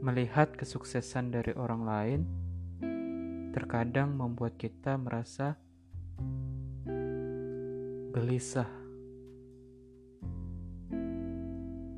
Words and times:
Melihat 0.00 0.56
kesuksesan 0.56 1.28
dari 1.28 1.52
orang 1.52 1.82
lain 1.84 2.20
terkadang 3.52 4.16
membuat 4.16 4.56
kita 4.56 4.96
merasa 4.96 5.60
gelisah, 8.16 8.72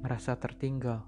merasa 0.03 0.35
tertinggal. 0.35 1.07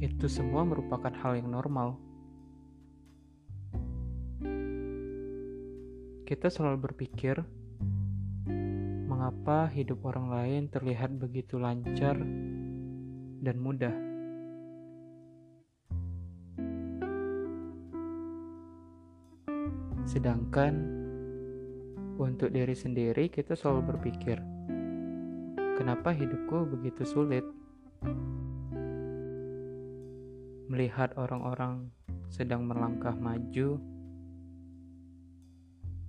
Itu 0.00 0.28
semua 0.28 0.68
merupakan 0.68 1.12
hal 1.24 1.40
yang 1.40 1.48
normal. 1.48 1.96
Kita 6.28 6.52
selalu 6.52 6.92
berpikir, 6.92 7.40
mengapa 9.30 9.70
hidup 9.70 10.10
orang 10.10 10.26
lain 10.26 10.62
terlihat 10.74 11.14
begitu 11.14 11.54
lancar 11.54 12.18
dan 13.38 13.56
mudah. 13.62 13.94
Sedangkan 20.02 20.82
untuk 22.18 22.50
diri 22.50 22.74
sendiri 22.74 23.30
kita 23.30 23.54
selalu 23.54 23.94
berpikir, 23.94 24.42
kenapa 25.78 26.10
hidupku 26.10 26.66
begitu 26.74 27.06
sulit? 27.06 27.46
Melihat 30.66 31.14
orang-orang 31.14 31.86
sedang 32.34 32.66
melangkah 32.66 33.14
maju, 33.14 33.78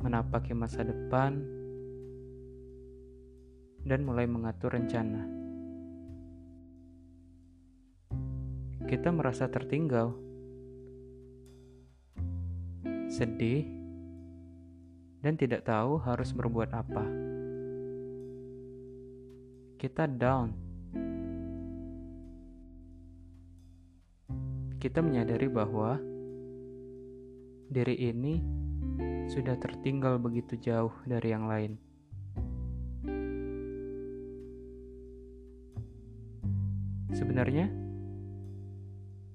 menapaki 0.02 0.58
masa 0.58 0.82
depan, 0.82 1.61
dan 3.82 4.06
mulai 4.06 4.30
mengatur 4.30 4.74
rencana. 4.74 5.26
Kita 8.86 9.10
merasa 9.14 9.48
tertinggal, 9.48 10.12
sedih, 13.08 13.64
dan 15.22 15.38
tidak 15.38 15.64
tahu 15.64 16.02
harus 16.02 16.34
berbuat 16.34 16.70
apa. 16.74 17.06
Kita 19.78 20.06
down. 20.10 20.50
Kita 24.82 25.00
menyadari 25.06 25.46
bahwa 25.46 26.02
diri 27.70 27.96
ini 27.96 28.42
sudah 29.30 29.56
tertinggal 29.56 30.18
begitu 30.18 30.58
jauh 30.58 30.92
dari 31.06 31.32
yang 31.32 31.46
lain. 31.46 31.91
Sebenarnya, 37.32 37.72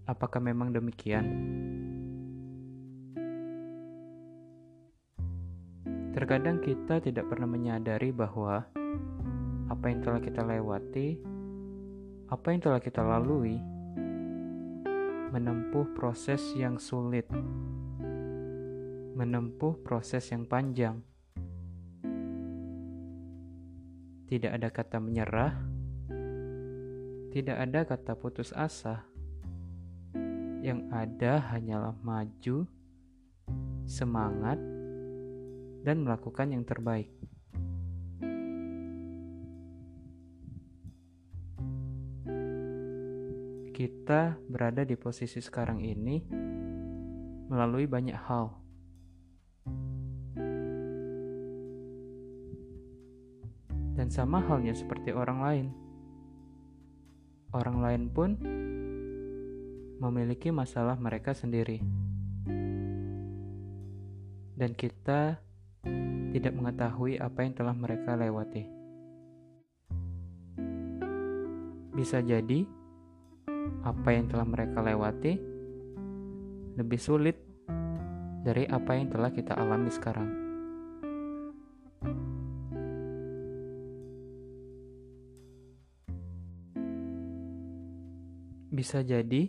apakah 0.05 0.36
memang 0.36 0.69
demikian? 0.69 1.25
Terkadang 6.12 6.61
kita 6.61 7.00
tidak 7.00 7.24
pernah 7.24 7.48
menyadari 7.48 8.12
bahwa 8.12 8.69
apa 9.72 9.84
yang 9.89 10.05
telah 10.05 10.20
kita 10.20 10.44
lewati, 10.44 11.17
apa 12.28 12.47
yang 12.52 12.61
telah 12.61 12.84
kita 12.84 13.00
lalui, 13.00 13.56
menempuh 15.33 15.89
proses 15.97 16.52
yang 16.52 16.77
sulit, 16.77 17.24
menempuh 19.17 19.72
proses 19.80 20.29
yang 20.36 20.45
panjang. 20.45 21.01
Tidak 24.29 24.52
ada 24.52 24.68
kata 24.68 25.01
menyerah, 25.01 25.76
tidak 27.36 27.69
ada 27.69 27.85
kata 27.85 28.17
putus 28.17 28.48
asa. 28.57 29.05
Yang 30.64 30.89
ada 30.89 31.36
hanyalah 31.52 31.92
maju, 32.01 32.64
semangat, 33.85 34.57
dan 35.85 36.01
melakukan 36.01 36.57
yang 36.57 36.64
terbaik. 36.64 37.13
Kita 43.77 44.41
berada 44.48 44.89
di 44.89 44.97
posisi 44.97 45.36
sekarang 45.36 45.85
ini 45.85 46.24
melalui 47.53 47.85
banyak 47.85 48.17
hal. 48.17 48.57
Dan 53.92 54.08
sama 54.08 54.41
halnya 54.41 54.73
seperti 54.73 55.13
orang 55.13 55.41
lain. 55.45 55.86
Orang 57.56 57.80
lain 57.80 58.12
pun 58.12 58.36
memiliki 59.96 60.52
masalah 60.52 61.00
mereka 61.00 61.33
sendiri. 61.33 61.80
Dan 64.52 64.77
kita 64.77 65.40
tidak 66.36 66.52
mengetahui 66.52 67.17
apa 67.17 67.48
yang 67.48 67.56
telah 67.56 67.72
mereka 67.72 68.12
lewati. 68.12 68.68
Bisa 71.96 72.20
jadi 72.20 72.68
apa 73.88 74.08
yang 74.12 74.28
telah 74.28 74.44
mereka 74.44 74.84
lewati 74.84 75.40
lebih 76.77 77.00
sulit 77.00 77.40
dari 78.44 78.68
apa 78.68 79.00
yang 79.00 79.08
telah 79.08 79.33
kita 79.33 79.56
alami 79.56 79.88
sekarang. 79.88 80.45
Bisa 88.77 89.01
jadi 89.01 89.48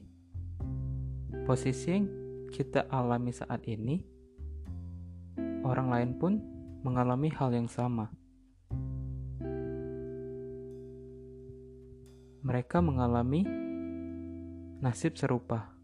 posisi 1.43 1.91
yang 1.91 2.07
kita 2.47 2.87
alami 2.87 3.35
saat 3.35 3.59
ini, 3.67 3.99
orang 5.67 5.91
lain 5.91 6.11
pun 6.15 6.39
mengalami 6.79 7.27
hal 7.35 7.51
yang 7.51 7.67
sama. 7.67 8.07
Mereka 12.39 12.79
mengalami 12.79 13.43
nasib 14.79 15.19
serupa. 15.19 15.75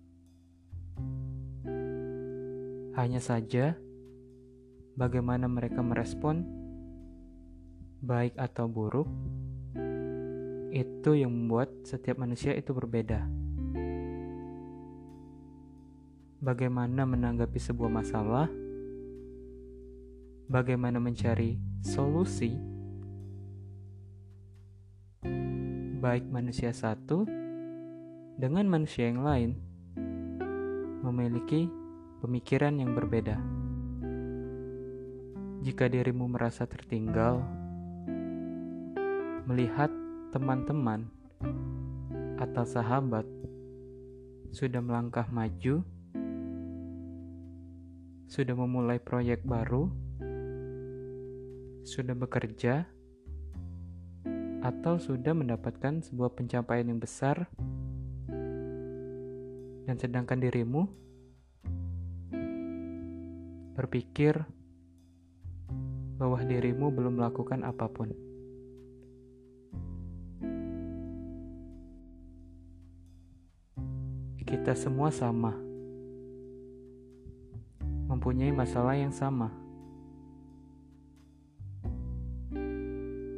Hanya 2.95 3.19
saja, 3.19 3.75
bagaimana 4.95 5.51
mereka 5.51 5.83
merespon, 5.83 6.47
baik 7.99 8.39
atau 8.39 8.71
buruk, 8.71 9.11
itu 10.73 11.13
yang 11.13 11.29
membuat 11.29 11.69
setiap 11.85 12.17
manusia 12.17 12.57
itu 12.57 12.73
berbeda. 12.73 13.29
Bagaimana 16.41 17.05
menanggapi 17.05 17.61
sebuah 17.61 17.93
masalah 17.93 18.49
bagaimana 20.49 20.97
mencari 20.97 21.61
solusi, 21.85 22.57
baik 26.01 26.25
manusia 26.27 26.73
satu 26.73 27.23
dengan 28.41 28.65
manusia 28.65 29.07
yang 29.07 29.21
lain 29.21 29.55
memiliki 31.05 31.69
pemikiran 32.19 32.81
yang 32.81 32.97
berbeda. 32.97 33.37
Jika 35.63 35.87
dirimu 35.87 36.27
merasa 36.27 36.67
tertinggal, 36.67 37.39
melihat 39.47 40.02
teman-teman 40.33 41.05
atau 42.41 42.65
sahabat 42.65 43.23
sudah 44.49 44.81
melangkah 44.81 45.29
maju, 45.29 45.85
sudah 48.25 48.55
memulai 48.57 48.97
proyek 48.97 49.45
baru 49.45 49.93
sudah 51.83 52.15
bekerja 52.15 52.87
atau 54.63 54.95
sudah 54.95 55.35
mendapatkan 55.35 55.99
sebuah 55.99 56.31
pencapaian 56.31 56.87
yang 56.87 56.97
besar 56.97 57.51
dan 59.83 59.95
sedangkan 59.99 60.39
dirimu 60.39 60.87
berpikir 63.75 64.47
bahwa 66.15 66.39
dirimu 66.41 66.87
belum 66.89 67.19
melakukan 67.19 67.67
apa 67.67 67.91
pun. 67.91 68.32
Kita 74.43 74.77
semua 74.77 75.09
sama, 75.09 75.55
mempunyai 78.11 78.53
masalah 78.53 78.93
yang 78.93 79.11
sama. 79.11 79.63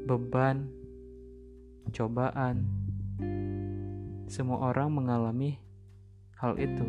beban, 0.06 0.70
cobaan. 1.90 2.62
Semua 4.30 4.70
orang 4.70 4.94
mengalami 4.94 5.58
hal 6.38 6.54
itu. 6.62 6.86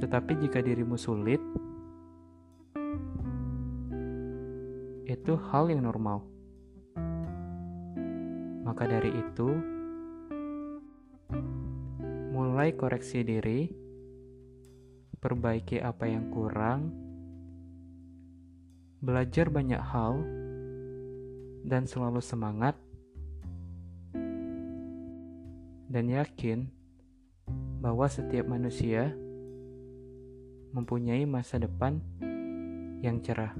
Tetapi 0.00 0.32
jika 0.44 0.60
dirimu 0.60 0.96
sulit, 1.00 1.40
itu 5.08 5.32
hal 5.48 5.72
yang 5.72 5.84
normal. 5.88 6.24
Maka 8.70 8.86
dari 8.86 9.10
itu, 9.10 9.50
mulai 12.30 12.70
koreksi 12.78 13.26
diri, 13.26 13.66
perbaiki 15.18 15.82
apa 15.82 16.06
yang 16.06 16.30
kurang, 16.30 16.94
belajar 19.02 19.50
banyak 19.50 19.82
hal, 19.82 20.22
dan 21.66 21.82
selalu 21.90 22.22
semangat, 22.22 22.78
dan 25.90 26.06
yakin 26.06 26.70
bahwa 27.82 28.06
setiap 28.06 28.46
manusia 28.46 29.10
mempunyai 30.70 31.26
masa 31.26 31.58
depan 31.58 31.98
yang 33.02 33.18
cerah. 33.18 33.50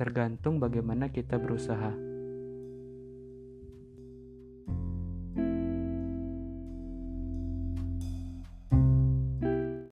Tergantung 0.00 0.64
bagaimana 0.64 1.12
kita 1.12 1.36
berusaha. 1.36 2.05